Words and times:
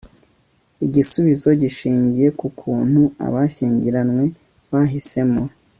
igisubizo 0.85 1.47
gishingiye 1.61 2.27
k'ukuntu 2.39 3.01
abashyingiranywe 3.25 4.25
bahisemo 4.71 5.41